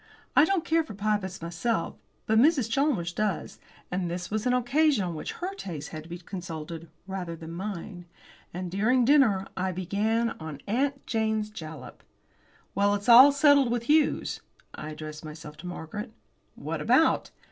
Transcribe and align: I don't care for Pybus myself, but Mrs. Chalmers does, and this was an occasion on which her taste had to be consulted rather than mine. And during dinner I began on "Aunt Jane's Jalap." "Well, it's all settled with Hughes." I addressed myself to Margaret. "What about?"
I 0.35 0.45
don't 0.45 0.65
care 0.65 0.83
for 0.83 0.95
Pybus 0.95 1.43
myself, 1.43 1.95
but 2.25 2.39
Mrs. 2.39 2.67
Chalmers 2.71 3.13
does, 3.13 3.59
and 3.91 4.09
this 4.09 4.31
was 4.31 4.47
an 4.47 4.53
occasion 4.53 5.03
on 5.03 5.13
which 5.13 5.33
her 5.33 5.53
taste 5.53 5.89
had 5.89 6.01
to 6.05 6.09
be 6.09 6.17
consulted 6.17 6.89
rather 7.05 7.35
than 7.35 7.51
mine. 7.51 8.05
And 8.51 8.71
during 8.71 9.05
dinner 9.05 9.45
I 9.55 9.71
began 9.71 10.31
on 10.39 10.59
"Aunt 10.65 11.05
Jane's 11.05 11.51
Jalap." 11.51 12.01
"Well, 12.73 12.95
it's 12.95 13.09
all 13.09 13.31
settled 13.31 13.69
with 13.69 13.83
Hughes." 13.83 14.41
I 14.73 14.89
addressed 14.89 15.23
myself 15.23 15.55
to 15.57 15.67
Margaret. 15.67 16.11
"What 16.55 16.81
about?" 16.81 17.29